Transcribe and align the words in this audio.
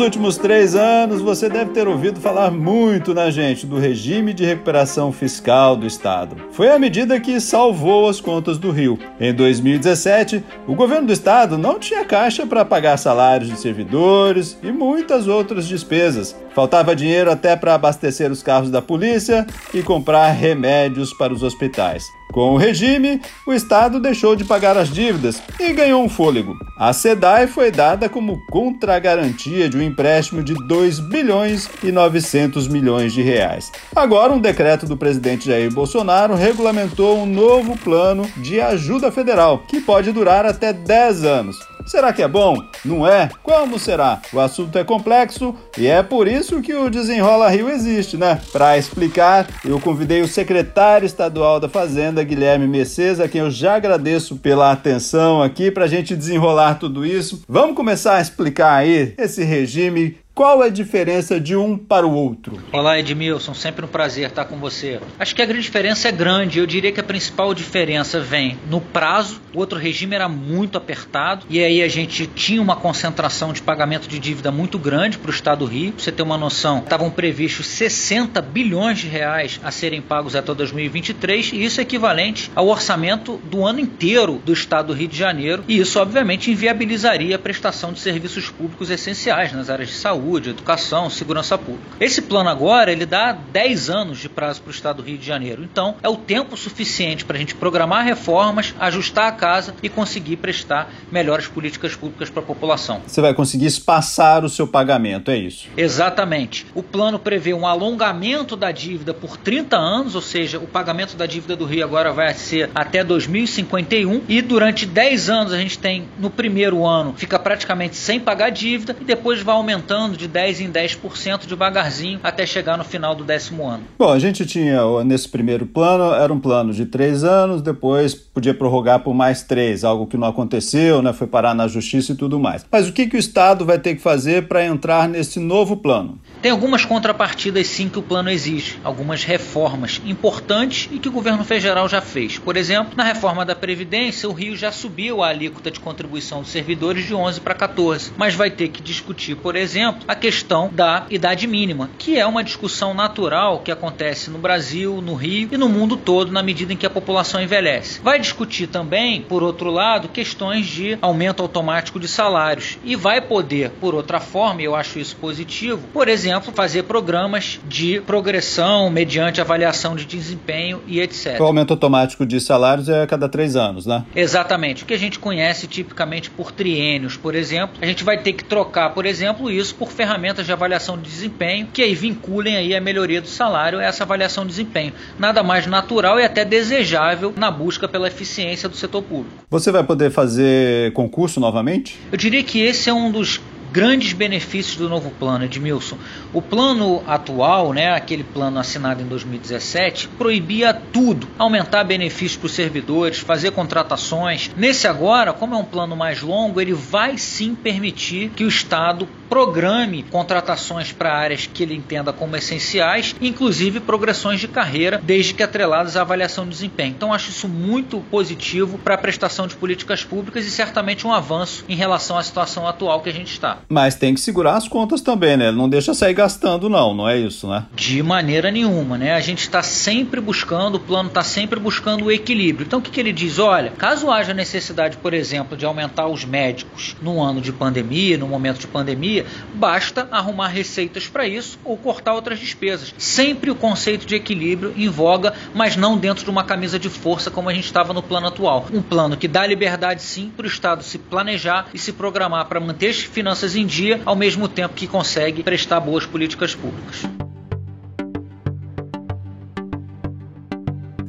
Nos 0.00 0.06
últimos 0.06 0.38
três 0.38 0.74
anos, 0.74 1.20
você 1.20 1.46
deve 1.46 1.72
ter 1.72 1.86
ouvido 1.86 2.18
falar 2.18 2.50
muito 2.50 3.12
na 3.12 3.30
gente 3.30 3.66
do 3.66 3.78
regime 3.78 4.32
de 4.32 4.46
recuperação 4.46 5.12
fiscal 5.12 5.76
do 5.76 5.86
Estado. 5.86 6.36
Foi 6.52 6.70
a 6.70 6.78
medida 6.78 7.20
que 7.20 7.38
salvou 7.38 8.08
as 8.08 8.18
contas 8.18 8.56
do 8.56 8.70
Rio. 8.70 8.98
Em 9.20 9.34
2017, 9.34 10.42
o 10.66 10.74
governo 10.74 11.08
do 11.08 11.12
Estado 11.12 11.58
não 11.58 11.78
tinha 11.78 12.02
caixa 12.02 12.46
para 12.46 12.64
pagar 12.64 12.96
salários 12.96 13.50
de 13.50 13.60
servidores 13.60 14.56
e 14.62 14.72
muitas 14.72 15.28
outras 15.28 15.68
despesas. 15.68 16.34
Faltava 16.54 16.96
dinheiro 16.96 17.30
até 17.30 17.54
para 17.54 17.74
abastecer 17.74 18.32
os 18.32 18.42
carros 18.42 18.70
da 18.70 18.80
polícia 18.80 19.46
e 19.74 19.82
comprar 19.82 20.30
remédios 20.30 21.12
para 21.12 21.34
os 21.34 21.42
hospitais. 21.42 22.19
Com 22.32 22.52
o 22.52 22.56
regime, 22.56 23.20
o 23.44 23.52
Estado 23.52 23.98
deixou 23.98 24.36
de 24.36 24.44
pagar 24.44 24.76
as 24.76 24.88
dívidas 24.88 25.42
e 25.58 25.72
ganhou 25.72 26.02
um 26.02 26.08
fôlego. 26.08 26.56
A 26.76 26.92
SEDAI 26.92 27.48
foi 27.48 27.70
dada 27.72 28.08
como 28.08 28.40
contragarantia 28.46 29.68
de 29.68 29.76
um 29.76 29.82
empréstimo 29.82 30.42
de 30.42 30.54
2 30.54 31.00
bilhões 31.00 31.68
e 31.82 31.90
900 31.90 32.68
milhões 32.68 33.12
de 33.12 33.20
reais. 33.20 33.72
Agora, 33.94 34.32
um 34.32 34.40
decreto 34.40 34.86
do 34.86 34.96
presidente 34.96 35.46
Jair 35.46 35.72
Bolsonaro 35.72 36.34
regulamentou 36.34 37.18
um 37.18 37.26
novo 37.26 37.76
plano 37.76 38.26
de 38.36 38.60
ajuda 38.60 39.10
federal, 39.10 39.64
que 39.66 39.80
pode 39.80 40.12
durar 40.12 40.46
até 40.46 40.72
10 40.72 41.24
anos. 41.24 41.69
Será 41.86 42.12
que 42.12 42.22
é 42.22 42.28
bom? 42.28 42.56
Não 42.84 43.06
é? 43.06 43.30
Como 43.42 43.78
será? 43.78 44.20
O 44.32 44.40
assunto 44.40 44.78
é 44.78 44.84
complexo 44.84 45.54
e 45.76 45.86
é 45.86 46.02
por 46.02 46.28
isso 46.28 46.60
que 46.60 46.74
o 46.74 46.90
Desenrola 46.90 47.48
Rio 47.48 47.68
existe, 47.68 48.16
né? 48.16 48.40
Para 48.52 48.78
explicar, 48.78 49.46
eu 49.64 49.80
convidei 49.80 50.22
o 50.22 50.28
secretário 50.28 51.06
estadual 51.06 51.58
da 51.58 51.68
Fazenda, 51.68 52.22
Guilherme 52.22 52.66
Mercedes, 52.66 53.20
a 53.20 53.28
quem 53.28 53.40
eu 53.40 53.50
já 53.50 53.76
agradeço 53.76 54.36
pela 54.36 54.70
atenção 54.70 55.42
aqui 55.42 55.70
para 55.70 55.84
a 55.84 55.88
gente 55.88 56.16
desenrolar 56.16 56.74
tudo 56.74 57.04
isso. 57.04 57.42
Vamos 57.48 57.76
começar 57.76 58.16
a 58.16 58.20
explicar 58.20 58.74
aí 58.74 59.14
esse 59.18 59.42
regime 59.42 60.16
qual 60.32 60.62
é 60.62 60.68
a 60.68 60.70
diferença 60.70 61.40
de 61.40 61.56
um 61.56 61.76
para 61.76 62.06
o 62.06 62.14
outro? 62.14 62.58
Olá, 62.72 62.98
Edmilson, 62.98 63.52
sempre 63.52 63.84
um 63.84 63.88
prazer 63.88 64.28
estar 64.28 64.44
com 64.44 64.56
você. 64.56 65.00
Acho 65.18 65.34
que 65.34 65.42
a 65.42 65.44
grande 65.44 65.64
diferença 65.64 66.08
é 66.08 66.12
grande. 66.12 66.58
Eu 66.58 66.66
diria 66.66 66.92
que 66.92 67.00
a 67.00 67.04
principal 67.04 67.52
diferença 67.52 68.20
vem 68.20 68.56
no 68.70 68.80
prazo. 68.80 69.40
O 69.52 69.58
outro 69.58 69.78
regime 69.78 70.14
era 70.14 70.28
muito 70.28 70.78
apertado 70.78 71.44
e 71.50 71.62
aí 71.62 71.82
a 71.82 71.88
gente 71.88 72.26
tinha 72.26 72.62
uma 72.62 72.76
concentração 72.76 73.52
de 73.52 73.60
pagamento 73.60 74.08
de 74.08 74.18
dívida 74.18 74.50
muito 74.50 74.78
grande 74.78 75.18
para 75.18 75.30
o 75.30 75.34
Estado 75.34 75.58
do 75.60 75.66
Rio. 75.66 75.92
Pra 75.92 76.04
você 76.04 76.12
ter 76.12 76.22
uma 76.22 76.38
noção, 76.38 76.78
estavam 76.78 77.10
previstos 77.10 77.66
60 77.66 78.40
bilhões 78.40 79.00
de 79.00 79.08
reais 79.08 79.60
a 79.62 79.70
serem 79.70 80.00
pagos 80.00 80.36
até 80.36 80.54
2023 80.54 81.52
e 81.52 81.64
isso 81.64 81.80
é 81.80 81.82
equivalente 81.82 82.50
ao 82.54 82.68
orçamento 82.68 83.36
do 83.50 83.66
ano 83.66 83.80
inteiro 83.80 84.40
do 84.44 84.52
Estado 84.52 84.86
do 84.86 84.92
Rio 84.94 85.08
de 85.08 85.18
Janeiro. 85.18 85.64
E 85.66 85.78
isso, 85.78 86.00
obviamente, 86.00 86.50
inviabilizaria 86.50 87.36
a 87.36 87.38
prestação 87.38 87.92
de 87.92 87.98
serviços 87.98 88.48
públicos 88.48 88.90
essenciais 88.90 89.52
nas 89.52 89.68
áreas 89.68 89.88
de 89.88 89.96
saúde 89.96 90.19
saúde, 90.20 90.50
educação, 90.50 91.08
segurança 91.08 91.56
pública. 91.56 91.96
Esse 91.98 92.20
plano 92.20 92.50
agora 92.50 92.92
ele 92.92 93.06
dá 93.06 93.32
10 93.32 93.88
anos 93.88 94.18
de 94.18 94.28
prazo 94.28 94.60
para 94.60 94.68
o 94.68 94.72
Estado 94.72 94.96
do 94.98 95.02
Rio 95.02 95.16
de 95.16 95.26
Janeiro. 95.26 95.64
Então 95.64 95.96
é 96.02 96.08
o 96.08 96.16
tempo 96.16 96.56
suficiente 96.56 97.24
para 97.24 97.36
a 97.36 97.38
gente 97.38 97.54
programar 97.54 98.04
reformas, 98.04 98.74
ajustar 98.78 99.28
a 99.28 99.32
casa 99.32 99.74
e 99.82 99.88
conseguir 99.88 100.36
prestar 100.36 100.92
melhores 101.10 101.48
políticas 101.48 101.96
públicas 101.96 102.28
para 102.28 102.42
a 102.42 102.46
população. 102.46 103.00
Você 103.06 103.20
vai 103.20 103.32
conseguir 103.32 103.66
espaçar 103.66 104.44
o 104.44 104.48
seu 104.48 104.66
pagamento, 104.66 105.30
é 105.30 105.38
isso? 105.38 105.68
Exatamente. 105.76 106.66
O 106.74 106.82
plano 106.82 107.18
prevê 107.18 107.54
um 107.54 107.66
alongamento 107.66 108.56
da 108.56 108.70
dívida 108.70 109.14
por 109.14 109.36
30 109.36 109.76
anos, 109.76 110.14
ou 110.14 110.20
seja, 110.20 110.58
o 110.58 110.66
pagamento 110.66 111.16
da 111.16 111.24
dívida 111.24 111.56
do 111.56 111.64
Rio 111.64 111.84
agora 111.84 112.12
vai 112.12 112.34
ser 112.34 112.70
até 112.74 113.02
2051 113.02 114.22
e 114.28 114.42
durante 114.42 114.84
10 114.84 115.30
anos 115.30 115.52
a 115.52 115.58
gente 115.58 115.78
tem 115.78 116.08
no 116.18 116.28
primeiro 116.28 116.86
ano 116.86 117.14
fica 117.16 117.38
praticamente 117.38 117.96
sem 117.96 118.20
pagar 118.20 118.50
dívida 118.50 118.96
e 119.00 119.04
depois 119.04 119.40
vai 119.40 119.54
aumentando 119.54 120.09
de 120.16 120.28
10 120.28 120.60
em 120.60 120.70
10% 120.70 121.46
devagarzinho 121.46 122.20
até 122.22 122.46
chegar 122.46 122.76
no 122.76 122.84
final 122.84 123.14
do 123.14 123.24
décimo 123.24 123.66
ano. 123.66 123.84
Bom, 123.98 124.10
a 124.10 124.18
gente 124.18 124.46
tinha 124.46 124.82
nesse 125.04 125.28
primeiro 125.28 125.66
plano, 125.66 126.14
era 126.14 126.32
um 126.32 126.40
plano 126.40 126.72
de 126.72 126.86
três 126.86 127.24
anos, 127.24 127.62
depois 127.62 128.14
podia 128.14 128.54
prorrogar 128.54 129.00
por 129.00 129.14
mais 129.14 129.42
três, 129.42 129.84
algo 129.84 130.06
que 130.06 130.16
não 130.16 130.28
aconteceu, 130.28 131.02
né? 131.02 131.12
Foi 131.12 131.26
parar 131.26 131.54
na 131.54 131.68
justiça 131.68 132.12
e 132.12 132.14
tudo 132.16 132.38
mais. 132.38 132.64
Mas 132.70 132.88
o 132.88 132.92
que, 132.92 133.06
que 133.06 133.16
o 133.16 133.18
Estado 133.18 133.64
vai 133.64 133.78
ter 133.78 133.94
que 133.94 134.02
fazer 134.02 134.48
para 134.48 134.64
entrar 134.64 135.08
nesse 135.08 135.38
novo 135.38 135.76
plano? 135.76 136.18
Tem 136.42 136.50
algumas 136.50 136.86
contrapartidas 136.86 137.66
sim 137.66 137.90
que 137.90 137.98
o 137.98 138.02
plano 138.02 138.30
exige, 138.30 138.78
algumas 138.82 139.24
reformas 139.24 140.00
importantes 140.06 140.88
e 140.90 140.98
que 140.98 141.08
o 141.08 141.12
governo 141.12 141.44
federal 141.44 141.86
já 141.86 142.00
fez. 142.00 142.38
Por 142.38 142.56
exemplo, 142.56 142.94
na 142.96 143.04
reforma 143.04 143.44
da 143.44 143.54
Previdência, 143.54 144.26
o 144.26 144.32
Rio 144.32 144.56
já 144.56 144.72
subiu 144.72 145.22
a 145.22 145.28
alíquota 145.28 145.70
de 145.70 145.78
contribuição 145.78 146.40
dos 146.40 146.50
servidores 146.50 147.06
de 147.06 147.14
11 147.14 147.42
para 147.42 147.54
14, 147.54 148.12
mas 148.16 148.34
vai 148.34 148.50
ter 148.50 148.68
que 148.68 148.80
discutir, 148.80 149.36
por 149.36 149.54
exemplo, 149.54 150.00
a 150.08 150.14
questão 150.14 150.70
da 150.72 151.04
idade 151.10 151.46
mínima, 151.46 151.90
que 151.98 152.18
é 152.18 152.24
uma 152.24 152.42
discussão 152.42 152.94
natural 152.94 153.58
que 153.58 153.70
acontece 153.70 154.30
no 154.30 154.38
Brasil, 154.38 155.02
no 155.02 155.14
Rio 155.14 155.50
e 155.52 155.58
no 155.58 155.68
mundo 155.68 155.94
todo 155.94 156.32
na 156.32 156.42
medida 156.42 156.72
em 156.72 156.76
que 156.76 156.86
a 156.86 156.90
população 156.90 157.42
envelhece. 157.42 158.00
Vai 158.02 158.18
discutir 158.18 158.66
também, 158.66 159.20
por 159.20 159.42
outro 159.42 159.70
lado, 159.70 160.08
questões 160.08 160.66
de 160.66 160.96
aumento 161.02 161.42
automático 161.42 162.00
de 162.00 162.08
salários 162.08 162.78
e 162.82 162.96
vai 162.96 163.20
poder, 163.20 163.72
por 163.78 163.94
outra 163.94 164.20
forma, 164.20 164.62
e 164.62 164.64
eu 164.64 164.74
acho 164.74 164.98
isso 164.98 165.16
positivo, 165.16 165.86
por 165.92 166.08
exemplo, 166.08 166.29
fazer 166.52 166.84
programas 166.84 167.58
de 167.66 168.00
progressão 168.02 168.90
mediante 168.90 169.40
avaliação 169.40 169.96
de 169.96 170.04
desempenho 170.04 170.80
e 170.86 171.00
etc. 171.00 171.40
O 171.40 171.44
aumento 171.44 171.72
automático 171.72 172.26
de 172.26 172.40
salários 172.40 172.88
é 172.88 173.02
a 173.02 173.06
cada 173.06 173.28
três 173.28 173.56
anos, 173.56 173.86
né? 173.86 174.04
Exatamente. 174.14 174.82
O 174.82 174.86
que 174.86 174.94
a 174.94 174.98
gente 174.98 175.18
conhece 175.18 175.66
tipicamente 175.66 176.30
por 176.30 176.52
triênios, 176.52 177.16
por 177.16 177.34
exemplo, 177.34 177.76
a 177.80 177.86
gente 177.86 178.04
vai 178.04 178.18
ter 178.18 178.34
que 178.34 178.44
trocar, 178.44 178.90
por 178.90 179.06
exemplo, 179.06 179.50
isso 179.50 179.74
por 179.74 179.90
ferramentas 179.90 180.46
de 180.46 180.52
avaliação 180.52 180.96
de 180.96 181.02
desempenho 181.02 181.68
que 181.72 181.82
aí 181.82 181.94
vinculem 181.94 182.56
aí 182.56 182.74
a 182.74 182.80
melhoria 182.80 183.20
do 183.20 183.28
salário 183.28 183.78
a 183.78 183.82
essa 183.82 184.04
avaliação 184.04 184.44
de 184.44 184.50
desempenho. 184.50 184.92
Nada 185.18 185.42
mais 185.42 185.66
natural 185.66 186.20
e 186.20 186.24
até 186.24 186.44
desejável 186.44 187.32
na 187.36 187.50
busca 187.50 187.88
pela 187.88 188.08
eficiência 188.08 188.68
do 188.68 188.76
setor 188.76 189.02
público. 189.02 189.30
Você 189.48 189.72
vai 189.72 189.82
poder 189.82 190.10
fazer 190.10 190.92
concurso 190.92 191.40
novamente? 191.40 191.98
Eu 192.10 192.18
diria 192.18 192.42
que 192.42 192.60
esse 192.60 192.88
é 192.88 192.92
um 192.92 193.10
dos 193.10 193.40
grandes 193.72 194.12
benefícios 194.12 194.76
do 194.76 194.88
novo 194.88 195.10
plano, 195.10 195.44
Edmilson. 195.44 195.96
O 196.32 196.42
plano 196.42 197.02
atual, 197.06 197.72
né, 197.72 197.92
aquele 197.92 198.24
plano 198.24 198.58
assinado 198.58 199.02
em 199.02 199.06
2017, 199.06 200.08
proibia 200.08 200.74
tudo, 200.74 201.28
aumentar 201.38 201.84
benefícios 201.84 202.36
para 202.36 202.46
os 202.46 202.52
servidores, 202.52 203.18
fazer 203.18 203.52
contratações. 203.52 204.50
Nesse 204.56 204.86
agora, 204.86 205.32
como 205.32 205.54
é 205.54 205.58
um 205.58 205.64
plano 205.64 205.96
mais 205.96 206.20
longo, 206.22 206.60
ele 206.60 206.74
vai 206.74 207.16
sim 207.18 207.54
permitir 207.54 208.30
que 208.30 208.44
o 208.44 208.48
Estado 208.48 209.08
programe 209.30 210.02
contratações 210.02 210.92
para 210.92 211.14
áreas 211.14 211.46
que 211.46 211.62
ele 211.62 211.74
entenda 211.74 212.12
como 212.12 212.36
essenciais, 212.36 213.14
inclusive 213.20 213.78
progressões 213.78 214.40
de 214.40 214.48
carreira, 214.48 215.00
desde 215.02 215.32
que 215.32 215.42
atreladas 215.42 215.96
à 215.96 216.00
avaliação 216.00 216.44
de 216.44 216.50
desempenho. 216.50 216.90
Então, 216.90 217.14
acho 217.14 217.30
isso 217.30 217.48
muito 217.48 218.00
positivo 218.10 218.76
para 218.76 218.96
a 218.96 218.98
prestação 218.98 219.46
de 219.46 219.54
políticas 219.54 220.02
públicas 220.02 220.44
e 220.44 220.50
certamente 220.50 221.06
um 221.06 221.12
avanço 221.12 221.64
em 221.68 221.76
relação 221.76 222.18
à 222.18 222.22
situação 222.24 222.66
atual 222.66 223.00
que 223.00 223.08
a 223.08 223.12
gente 223.12 223.32
está. 223.32 223.58
Mas 223.68 223.94
tem 223.94 224.14
que 224.14 224.20
segurar 224.20 224.56
as 224.56 224.66
contas 224.66 225.00
também, 225.00 225.36
né? 225.36 225.52
Não 225.52 225.68
deixa 225.68 225.94
sair 225.94 226.14
gastando, 226.14 226.68
não, 226.68 226.92
não 226.92 227.08
é 227.08 227.16
isso, 227.16 227.48
né? 227.48 227.66
De 227.72 228.02
maneira 228.02 228.50
nenhuma, 228.50 228.98
né? 228.98 229.14
A 229.14 229.20
gente 229.20 229.40
está 229.40 229.62
sempre 229.62 230.20
buscando, 230.20 230.74
o 230.74 230.80
plano 230.80 231.08
está 231.08 231.22
sempre 231.22 231.60
buscando 231.60 232.06
o 232.06 232.10
equilíbrio. 232.10 232.66
Então, 232.66 232.80
o 232.80 232.82
que, 232.82 232.90
que 232.90 232.98
ele 232.98 233.12
diz? 233.12 233.38
Olha, 233.38 233.70
caso 233.70 234.10
haja 234.10 234.34
necessidade, 234.34 234.96
por 234.96 235.14
exemplo, 235.14 235.56
de 235.56 235.64
aumentar 235.64 236.08
os 236.08 236.24
médicos 236.24 236.96
num 237.00 237.22
ano 237.22 237.40
de 237.40 237.52
pandemia, 237.52 238.18
no 238.18 238.26
momento 238.26 238.58
de 238.58 238.66
pandemia, 238.66 239.19
basta 239.54 240.08
arrumar 240.10 240.48
receitas 240.48 241.06
para 241.06 241.26
isso 241.26 241.58
ou 241.64 241.76
cortar 241.76 242.14
outras 242.14 242.38
despesas. 242.38 242.94
Sempre 242.98 243.50
o 243.50 243.54
conceito 243.54 244.06
de 244.06 244.14
equilíbrio 244.14 244.72
em 244.76 244.88
voga, 244.88 245.34
mas 245.54 245.76
não 245.76 245.96
dentro 245.96 246.24
de 246.24 246.30
uma 246.30 246.44
camisa 246.44 246.78
de 246.78 246.88
força 246.88 247.30
como 247.30 247.48
a 247.48 247.54
gente 247.54 247.64
estava 247.64 247.92
no 247.92 248.02
plano 248.02 248.26
atual. 248.26 248.66
Um 248.72 248.82
plano 248.82 249.16
que 249.16 249.28
dá 249.28 249.46
liberdade 249.46 250.02
sim 250.02 250.32
para 250.36 250.44
o 250.44 250.48
Estado 250.48 250.82
se 250.82 250.98
planejar 250.98 251.68
e 251.72 251.78
se 251.78 251.92
programar 251.92 252.46
para 252.46 252.60
manter 252.60 252.88
as 252.88 253.00
finanças 253.00 253.56
em 253.56 253.66
dia, 253.66 254.00
ao 254.04 254.16
mesmo 254.16 254.48
tempo 254.48 254.74
que 254.74 254.86
consegue 254.86 255.42
prestar 255.42 255.80
boas 255.80 256.06
políticas 256.06 256.54
públicas. 256.54 257.04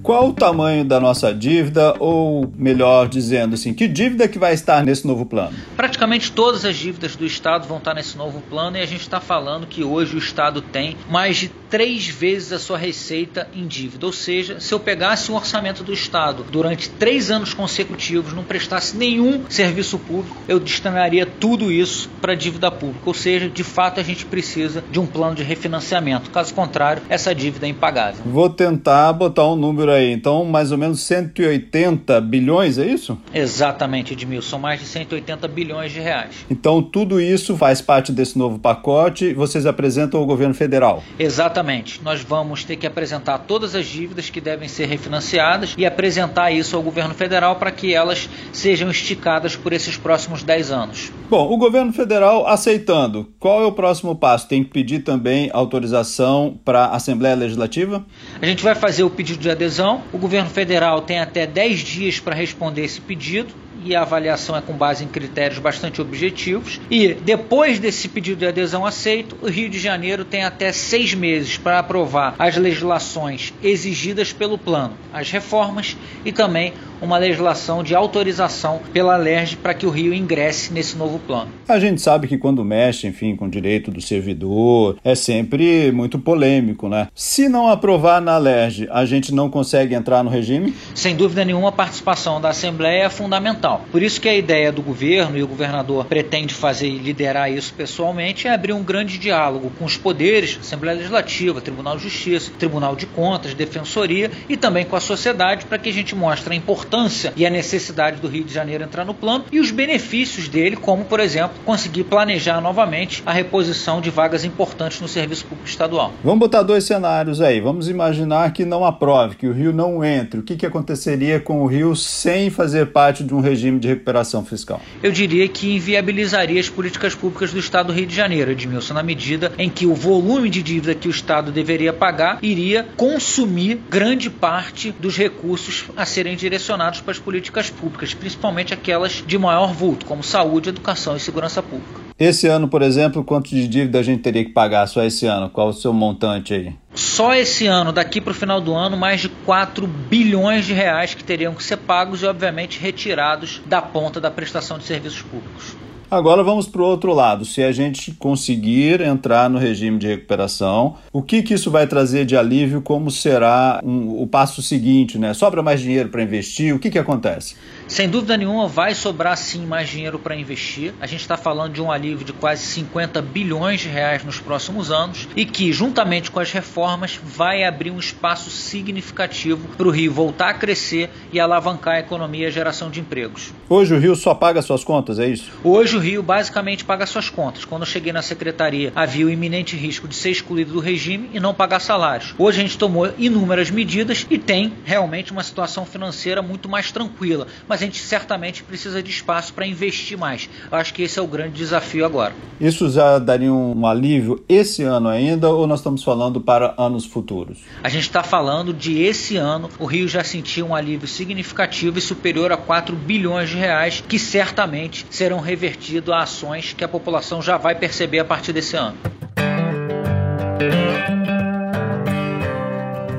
Qual 0.03 0.29
o 0.29 0.33
tamanho 0.33 0.83
da 0.83 0.99
nossa 0.99 1.31
dívida, 1.31 1.93
ou 1.99 2.51
melhor 2.57 3.07
dizendo 3.07 3.53
assim, 3.53 3.71
que 3.71 3.87
dívida 3.87 4.27
que 4.27 4.39
vai 4.39 4.53
estar 4.53 4.83
nesse 4.83 5.05
novo 5.05 5.25
plano? 5.27 5.53
Praticamente 5.77 6.31
todas 6.31 6.65
as 6.65 6.75
dívidas 6.75 7.15
do 7.15 7.25
Estado 7.25 7.67
vão 7.67 7.77
estar 7.77 7.93
nesse 7.93 8.17
novo 8.17 8.41
plano 8.49 8.77
e 8.77 8.81
a 8.81 8.85
gente 8.85 9.01
está 9.01 9.19
falando 9.19 9.67
que 9.67 9.83
hoje 9.83 10.15
o 10.15 10.17
Estado 10.17 10.59
tem 10.59 10.97
mais 11.07 11.37
de 11.37 11.49
três 11.69 12.07
vezes 12.07 12.51
a 12.51 12.59
sua 12.59 12.77
receita 12.77 13.47
em 13.55 13.67
dívida. 13.67 14.05
Ou 14.05 14.11
seja, 14.11 14.59
se 14.59 14.73
eu 14.73 14.79
pegasse 14.79 15.31
um 15.31 15.35
orçamento 15.35 15.83
do 15.83 15.93
Estado 15.93 16.43
durante 16.51 16.89
três 16.89 17.29
anos 17.29 17.53
consecutivos, 17.53 18.33
não 18.33 18.43
prestasse 18.43 18.97
nenhum 18.97 19.43
serviço 19.49 19.99
público, 19.99 20.35
eu 20.47 20.59
destinaria 20.59 21.25
tudo 21.25 21.71
isso 21.71 22.09
para 22.19 22.33
dívida 22.33 22.71
pública. 22.71 23.03
Ou 23.05 23.13
seja, 23.13 23.47
de 23.47 23.63
fato 23.63 23.99
a 23.99 24.03
gente 24.03 24.25
precisa 24.25 24.83
de 24.91 24.99
um 24.99 25.05
plano 25.05 25.35
de 25.35 25.43
refinanciamento. 25.43 26.31
Caso 26.31 26.53
contrário, 26.53 27.03
essa 27.07 27.33
dívida 27.35 27.67
é 27.67 27.69
impagável. 27.69 28.23
Vou 28.25 28.49
tentar 28.49 29.13
botar 29.13 29.45
um 29.45 29.55
número 29.55 29.90
aí. 29.91 30.11
Então, 30.11 30.45
mais 30.45 30.71
ou 30.71 30.77
menos 30.77 31.01
180 31.01 32.19
bilhões, 32.21 32.77
é 32.77 32.85
isso? 32.85 33.17
Exatamente, 33.33 34.13
Edmilson. 34.13 34.51
São 34.51 34.59
mais 34.59 34.79
de 34.79 34.85
180 34.85 35.47
bilhões 35.47 35.91
de 35.91 35.99
reais. 35.99 36.45
Então, 36.49 36.81
tudo 36.81 37.21
isso 37.21 37.55
faz 37.55 37.81
parte 37.81 38.11
desse 38.11 38.37
novo 38.37 38.59
pacote. 38.59 39.33
Vocês 39.33 39.65
apresentam 39.65 40.19
ao 40.19 40.25
governo 40.25 40.53
federal? 40.53 41.03
Exatamente. 41.17 42.01
Nós 42.03 42.21
vamos 42.21 42.63
ter 42.63 42.75
que 42.75 42.87
apresentar 42.87 43.39
todas 43.39 43.75
as 43.75 43.85
dívidas 43.85 44.29
que 44.29 44.41
devem 44.41 44.67
ser 44.67 44.87
refinanciadas 44.87 45.73
e 45.77 45.85
apresentar 45.85 46.51
isso 46.51 46.75
ao 46.75 46.81
governo 46.81 47.13
federal 47.13 47.55
para 47.55 47.71
que 47.71 47.93
elas 47.93 48.29
sejam 48.51 48.89
esticadas 48.89 49.55
por 49.55 49.73
esses 49.73 49.97
próximos 49.97 50.43
10 50.43 50.71
anos. 50.71 51.11
Bom, 51.31 51.49
o 51.49 51.55
governo 51.55 51.93
federal 51.93 52.45
aceitando, 52.45 53.25
qual 53.39 53.63
é 53.63 53.65
o 53.65 53.71
próximo 53.71 54.13
passo? 54.13 54.49
Tem 54.49 54.65
que 54.65 54.69
pedir 54.69 54.99
também 54.99 55.49
autorização 55.53 56.59
para 56.65 56.87
a 56.87 56.97
Assembleia 56.97 57.35
Legislativa? 57.35 58.05
A 58.41 58.45
gente 58.45 58.61
vai 58.61 58.75
fazer 58.75 59.03
o 59.05 59.09
pedido 59.09 59.39
de 59.39 59.49
adesão. 59.49 60.01
O 60.11 60.17
governo 60.17 60.49
federal 60.49 60.99
tem 61.03 61.21
até 61.21 61.47
10 61.47 61.79
dias 61.79 62.19
para 62.19 62.35
responder 62.35 62.83
esse 62.83 62.99
pedido 62.99 63.53
e 63.85 63.95
a 63.95 64.01
avaliação 64.01 64.57
é 64.57 64.61
com 64.61 64.73
base 64.73 65.05
em 65.05 65.07
critérios 65.07 65.57
bastante 65.57 66.01
objetivos. 66.01 66.81
E 66.89 67.13
depois 67.13 67.79
desse 67.79 68.09
pedido 68.09 68.39
de 68.39 68.47
adesão 68.47 68.85
aceito, 68.85 69.37
o 69.41 69.49
Rio 69.49 69.69
de 69.69 69.79
Janeiro 69.79 70.25
tem 70.25 70.43
até 70.43 70.73
seis 70.73 71.13
meses 71.13 71.57
para 71.57 71.79
aprovar 71.79 72.35
as 72.37 72.57
legislações 72.57 73.53
exigidas 73.63 74.33
pelo 74.33 74.57
plano, 74.57 74.95
as 75.13 75.31
reformas 75.31 75.95
e 76.25 76.31
também 76.33 76.73
uma 77.01 77.17
legislação 77.17 77.83
de 77.83 77.95
autorização 77.95 78.79
pela 78.93 79.17
LERJ 79.17 79.57
para 79.57 79.73
que 79.73 79.85
o 79.85 79.89
Rio 79.89 80.13
ingresse 80.13 80.71
nesse 80.71 80.95
novo 80.95 81.19
plano. 81.19 81.49
A 81.67 81.79
gente 81.79 81.99
sabe 81.99 82.27
que 82.27 82.37
quando 82.37 82.63
mexe, 82.63 83.07
enfim, 83.07 83.35
com 83.35 83.45
o 83.45 83.49
direito 83.49 83.89
do 83.89 83.99
servidor, 83.99 84.97
é 85.03 85.15
sempre 85.15 85.91
muito 85.91 86.19
polêmico, 86.19 86.87
né? 86.87 87.07
Se 87.15 87.49
não 87.49 87.67
aprovar 87.67 88.21
na 88.21 88.37
LERJ, 88.37 88.87
a 88.91 89.03
gente 89.05 89.33
não 89.33 89.49
consegue 89.49 89.95
entrar 89.95 90.23
no 90.23 90.29
regime? 90.29 90.75
Sem 90.93 91.15
dúvida 91.15 91.43
nenhuma, 91.43 91.69
a 91.69 91.71
participação 91.71 92.39
da 92.39 92.49
Assembleia 92.49 93.05
é 93.05 93.09
fundamental. 93.09 93.81
Por 93.91 94.03
isso 94.03 94.21
que 94.21 94.29
a 94.29 94.35
ideia 94.35 94.71
do 94.71 94.81
governo 94.81 95.37
e 95.37 95.43
o 95.43 95.47
governador 95.47 96.05
pretende 96.05 96.53
fazer 96.53 96.87
e 96.87 96.99
liderar 96.99 97.51
isso 97.51 97.73
pessoalmente 97.73 98.47
é 98.47 98.53
abrir 98.53 98.73
um 98.73 98.83
grande 98.83 99.17
diálogo 99.17 99.71
com 99.79 99.85
os 99.85 99.97
poderes, 99.97 100.59
Assembleia 100.61 100.97
Legislativa, 100.97 101.61
Tribunal 101.61 101.97
de 101.97 102.03
Justiça, 102.03 102.51
Tribunal 102.59 102.95
de 102.95 103.05
Contas, 103.07 103.53
Defensoria 103.53 104.29
e 104.47 104.55
também 104.55 104.85
com 104.85 104.95
a 104.95 104.99
sociedade 104.99 105.65
para 105.65 105.77
que 105.77 105.89
a 105.89 105.93
gente 105.93 106.15
mostre 106.15 106.53
a 106.53 106.57
importância 106.57 106.90
importância 106.91 107.31
e 107.37 107.45
a 107.45 107.49
necessidade 107.49 108.19
do 108.19 108.27
Rio 108.27 108.43
de 108.43 108.53
Janeiro 108.53 108.83
entrar 108.83 109.05
no 109.05 109.13
plano 109.13 109.45
e 109.49 109.61
os 109.61 109.71
benefícios 109.71 110.49
dele, 110.49 110.75
como, 110.75 111.05
por 111.05 111.21
exemplo, 111.21 111.55
conseguir 111.63 112.03
planejar 112.03 112.59
novamente 112.59 113.23
a 113.25 113.31
reposição 113.31 114.01
de 114.01 114.09
vagas 114.09 114.43
importantes 114.43 114.99
no 114.99 115.07
serviço 115.07 115.45
público 115.45 115.69
estadual. 115.69 116.11
Vamos 116.21 116.39
botar 116.39 116.63
dois 116.63 116.83
cenários 116.83 117.39
aí. 117.39 117.61
Vamos 117.61 117.87
imaginar 117.87 118.51
que 118.51 118.65
não 118.65 118.83
aprove, 118.83 119.37
que 119.37 119.47
o 119.47 119.53
Rio 119.53 119.71
não 119.71 120.03
entre. 120.03 120.41
O 120.41 120.43
que, 120.43 120.57
que 120.57 120.65
aconteceria 120.65 121.39
com 121.39 121.61
o 121.61 121.65
Rio 121.65 121.95
sem 121.95 122.49
fazer 122.49 122.87
parte 122.87 123.23
de 123.23 123.33
um 123.33 123.39
regime 123.39 123.79
de 123.79 123.87
recuperação 123.87 124.43
fiscal? 124.43 124.81
Eu 125.01 125.11
diria 125.11 125.47
que 125.47 125.73
inviabilizaria 125.75 126.59
as 126.59 126.67
políticas 126.67 127.15
públicas 127.15 127.53
do 127.53 127.59
Estado 127.59 127.87
do 127.87 127.93
Rio 127.93 128.05
de 128.05 128.15
Janeiro, 128.15 128.51
Edmilson, 128.51 128.93
na 128.93 129.03
medida 129.03 129.51
em 129.57 129.69
que 129.69 129.85
o 129.85 129.95
volume 129.95 130.49
de 130.49 130.61
dívida 130.61 130.93
que 130.93 131.07
o 131.07 131.11
Estado 131.11 131.51
deveria 131.51 131.93
pagar 131.93 132.39
iria 132.41 132.85
consumir 132.97 133.79
grande 133.89 134.29
parte 134.29 134.93
dos 134.99 135.15
recursos 135.17 135.85
a 135.95 136.05
serem 136.05 136.35
direcionados 136.35 136.80
direcionados 136.81 137.01
para 137.01 137.11
as 137.11 137.19
políticas 137.19 137.69
públicas, 137.69 138.13
principalmente 138.13 138.73
aquelas 138.73 139.23
de 139.25 139.37
maior 139.37 139.73
vulto, 139.73 140.05
como 140.05 140.23
saúde, 140.23 140.69
educação 140.69 141.15
e 141.15 141.19
segurança 141.19 141.61
pública. 141.61 142.01
Esse 142.17 142.47
ano, 142.47 142.67
por 142.67 142.81
exemplo, 142.81 143.23
quanto 143.23 143.49
de 143.49 143.67
dívida 143.67 143.99
a 143.99 144.03
gente 144.03 144.21
teria 144.21 144.43
que 144.43 144.51
pagar 144.51 144.87
só 144.87 145.03
esse 145.03 145.25
ano? 145.25 145.49
Qual 145.49 145.69
o 145.69 145.73
seu 145.73 145.93
montante 145.93 146.53
aí? 146.53 146.75
Só 146.93 147.33
esse 147.33 147.67
ano, 147.67 147.91
daqui 147.91 148.19
para 148.19 148.31
o 148.31 148.35
final 148.35 148.59
do 148.59 148.73
ano, 148.73 148.97
mais 148.97 149.21
de 149.21 149.29
4 149.29 149.87
bilhões 149.87 150.65
de 150.65 150.73
reais 150.73 151.13
que 151.13 151.23
teriam 151.23 151.53
que 151.53 151.63
ser 151.63 151.77
pagos 151.77 152.21
e, 152.21 152.25
obviamente, 152.25 152.79
retirados 152.79 153.61
da 153.65 153.81
ponta 153.81 154.19
da 154.19 154.29
prestação 154.29 154.77
de 154.77 154.83
serviços 154.83 155.21
públicos. 155.21 155.75
Agora 156.11 156.43
vamos 156.43 156.67
para 156.67 156.81
o 156.81 156.85
outro 156.85 157.13
lado. 157.13 157.45
Se 157.45 157.63
a 157.63 157.71
gente 157.71 158.11
conseguir 158.11 158.99
entrar 158.99 159.49
no 159.49 159.57
regime 159.57 159.97
de 159.97 160.07
recuperação, 160.07 160.97
o 161.13 161.21
que, 161.21 161.41
que 161.41 161.53
isso 161.53 161.71
vai 161.71 161.87
trazer 161.87 162.25
de 162.25 162.35
alívio? 162.35 162.81
Como 162.81 163.09
será 163.09 163.79
um, 163.81 164.21
o 164.21 164.27
passo 164.27 164.61
seguinte? 164.61 165.17
Né? 165.17 165.33
Sobra 165.33 165.63
mais 165.63 165.79
dinheiro 165.79 166.09
para 166.09 166.21
investir? 166.21 166.75
O 166.75 166.79
que, 166.79 166.91
que 166.91 166.99
acontece? 166.99 167.55
Sem 167.91 168.07
dúvida 168.07 168.37
nenhuma, 168.37 168.69
vai 168.69 168.95
sobrar 168.95 169.35
sim 169.35 169.65
mais 169.65 169.89
dinheiro 169.89 170.17
para 170.17 170.33
investir. 170.33 170.93
A 171.01 171.05
gente 171.05 171.19
está 171.19 171.35
falando 171.35 171.73
de 171.73 171.81
um 171.81 171.91
alívio 171.91 172.23
de 172.25 172.31
quase 172.31 172.63
50 172.63 173.21
bilhões 173.21 173.81
de 173.81 173.89
reais 173.89 174.23
nos 174.23 174.39
próximos 174.39 174.89
anos 174.89 175.27
e 175.35 175.43
que, 175.43 175.73
juntamente 175.73 176.31
com 176.31 176.39
as 176.39 176.53
reformas, 176.53 177.19
vai 177.21 177.65
abrir 177.65 177.91
um 177.91 177.99
espaço 177.99 178.49
significativo 178.49 179.67
para 179.75 179.85
o 179.85 179.91
Rio 179.91 180.13
voltar 180.13 180.51
a 180.51 180.53
crescer 180.53 181.09
e 181.33 181.39
alavancar 181.39 181.95
a 181.95 181.99
economia 181.99 182.45
e 182.45 182.47
a 182.47 182.49
geração 182.49 182.89
de 182.89 183.01
empregos. 183.01 183.51
Hoje 183.67 183.93
o 183.93 183.99
Rio 183.99 184.15
só 184.15 184.33
paga 184.33 184.61
suas 184.61 184.85
contas, 184.85 185.19
é 185.19 185.27
isso? 185.27 185.51
Hoje 185.61 185.97
o 185.97 185.99
Rio 185.99 186.23
basicamente 186.23 186.85
paga 186.85 187.05
suas 187.05 187.29
contas. 187.29 187.65
Quando 187.65 187.81
eu 187.81 187.87
cheguei 187.87 188.13
na 188.13 188.21
secretaria, 188.21 188.93
havia 188.95 189.25
o 189.25 189.29
iminente 189.29 189.75
risco 189.75 190.07
de 190.07 190.15
ser 190.15 190.29
excluído 190.29 190.71
do 190.71 190.79
regime 190.79 191.29
e 191.33 191.41
não 191.41 191.53
pagar 191.53 191.81
salários. 191.81 192.33
Hoje 192.37 192.59
a 192.59 192.61
gente 192.61 192.77
tomou 192.77 193.13
inúmeras 193.17 193.69
medidas 193.69 194.25
e 194.29 194.37
tem 194.37 194.71
realmente 194.85 195.33
uma 195.33 195.43
situação 195.43 195.85
financeira 195.85 196.41
muito 196.41 196.69
mais 196.69 196.89
tranquila. 196.89 197.47
Mas 197.67 197.80
gente 197.85 197.99
certamente 197.99 198.63
precisa 198.63 199.01
de 199.01 199.09
espaço 199.09 199.53
para 199.53 199.65
investir 199.65 200.17
mais. 200.17 200.49
Eu 200.71 200.77
acho 200.77 200.93
que 200.93 201.01
esse 201.03 201.19
é 201.19 201.21
o 201.21 201.27
grande 201.27 201.53
desafio 201.53 202.05
agora. 202.05 202.33
Isso 202.59 202.89
já 202.89 203.19
daria 203.19 203.51
um 203.51 203.85
alívio 203.85 204.43
esse 204.47 204.83
ano 204.83 205.09
ainda 205.09 205.49
ou 205.49 205.65
nós 205.67 205.79
estamos 205.79 206.03
falando 206.03 206.39
para 206.39 206.73
anos 206.77 207.05
futuros? 207.05 207.59
A 207.83 207.89
gente 207.89 208.03
está 208.03 208.23
falando 208.23 208.73
de 208.73 209.01
esse 209.01 209.37
ano, 209.37 209.69
o 209.79 209.85
Rio 209.85 210.07
já 210.07 210.23
sentiu 210.23 210.67
um 210.67 210.75
alívio 210.75 211.07
significativo 211.07 211.97
e 211.97 212.01
superior 212.01 212.51
a 212.51 212.57
4 212.57 212.95
bilhões 212.95 213.49
de 213.49 213.57
reais 213.57 214.03
que 214.07 214.19
certamente 214.19 215.05
serão 215.09 215.39
revertidos 215.39 216.13
a 216.13 216.19
ações 216.19 216.73
que 216.73 216.83
a 216.83 216.87
população 216.87 217.41
já 217.41 217.57
vai 217.57 217.75
perceber 217.75 218.19
a 218.19 218.25
partir 218.25 218.53
desse 218.53 218.75
ano. 218.75 218.97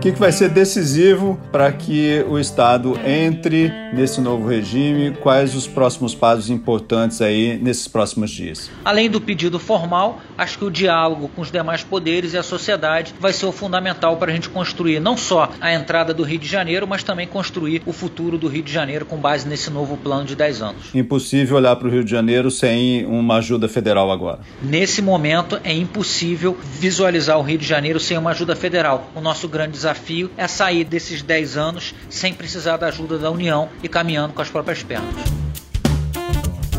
Que, 0.02 0.10
que 0.10 0.19
vai 0.19 0.32
ser 0.32 0.49
decisivo 0.49 1.38
para 1.52 1.70
que 1.70 2.26
o 2.28 2.37
Estado 2.37 2.99
entre 3.06 3.72
nesse 3.94 4.20
novo 4.20 4.49
regime? 4.49 5.12
Quais 5.12 5.54
os 5.54 5.69
próximos 5.69 6.12
passos 6.12 6.50
importantes 6.50 7.22
aí 7.22 7.56
nesses 7.62 7.87
próximos 7.87 8.32
dias? 8.32 8.69
Além 8.84 9.08
do 9.08 9.20
pedido 9.20 9.60
formal, 9.60 10.20
acho 10.37 10.58
que 10.58 10.64
o 10.64 10.71
diálogo 10.71 11.28
com 11.28 11.40
os 11.40 11.52
demais 11.52 11.85
poderes 11.85 12.32
e 12.32 12.37
a 12.37 12.42
sociedade 12.42 13.14
vai 13.21 13.32
ser 13.32 13.47
o 13.47 13.52
fundamental 13.52 14.16
para 14.16 14.32
a 14.32 14.35
gente 14.35 14.49
construir 14.49 14.99
não 14.99 15.16
só 15.16 15.52
a 15.61 15.73
entrada 15.73 16.12
do 16.12 16.25
Rio 16.25 16.40
de 16.40 16.49
Janeiro, 16.49 16.85
mas 16.85 17.04
também 17.04 17.28
construir 17.28 17.80
o 17.87 17.92
futuro 17.92 18.37
do 18.37 18.49
Rio 18.49 18.64
de 18.64 18.73
Janeiro 18.73 19.06
com 19.06 19.18
base 19.18 19.49
nesse 19.49 19.71
novo 19.71 19.97
plano 19.97 20.25
de 20.25 20.35
10 20.35 20.62
anos. 20.62 20.92
Impossível 20.92 21.59
olhar 21.59 21.76
para 21.76 21.87
o 21.87 21.90
Rio 21.92 22.02
de 22.02 22.11
Janeiro 22.11 22.50
sem 22.50 23.06
uma 23.06 23.37
ajuda 23.37 23.68
federal 23.68 24.11
agora. 24.11 24.40
Nesse 24.61 25.00
momento 25.00 25.61
é 25.62 25.73
impossível 25.73 26.59
visualizar 26.61 27.38
o 27.38 27.42
Rio 27.42 27.59
de 27.59 27.66
Janeiro 27.66 28.00
sem 28.00 28.18
uma 28.18 28.30
ajuda 28.30 28.56
federal. 28.56 29.09
O 29.14 29.21
nosso 29.21 29.47
grande 29.47 29.71
desafio 29.71 29.91
desafio 29.92 30.30
é 30.37 30.49
sair 30.49 30.84
desses 30.84 31.22
10 31.22 31.56
anos 31.56 31.94
sem 32.08 32.32
precisar 32.32 32.78
da 32.78 32.87
ajuda 32.87 33.18
da 33.18 33.30
União 33.30 33.68
e 33.82 33.88
caminhando 33.88 34.32
com 34.32 34.42
as 34.42 34.49
próprias 34.49 34.82
pernas. 34.82 35.14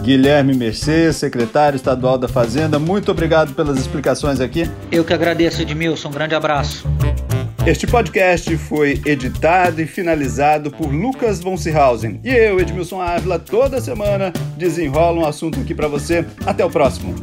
Guilherme 0.01 0.53
Mercedes, 0.53 1.15
secretário 1.17 1.77
estadual 1.77 2.17
da 2.17 2.27
Fazenda, 2.27 2.77
muito 2.77 3.09
obrigado 3.09 3.53
pelas 3.53 3.79
explicações 3.79 4.41
aqui. 4.41 4.69
Eu 4.91 5.05
que 5.05 5.13
agradeço, 5.13 5.61
Edmilson. 5.61 6.09
Um 6.09 6.11
grande 6.11 6.35
abraço. 6.35 6.85
Este 7.65 7.87
podcast 7.87 8.57
foi 8.57 9.01
editado 9.05 9.81
e 9.81 9.87
finalizado 9.87 10.69
por 10.69 10.87
Lucas 10.87 11.39
von 11.39 11.55
Seehausen. 11.55 12.19
E 12.21 12.29
eu, 12.29 12.59
Edmilson 12.59 12.99
Ávila, 12.99 13.39
toda 13.39 13.79
semana 13.79 14.33
desenrola 14.57 15.21
um 15.21 15.25
assunto 15.25 15.61
aqui 15.61 15.73
para 15.73 15.87
você. 15.87 16.25
Até 16.45 16.65
o 16.65 16.69
próximo. 16.69 17.15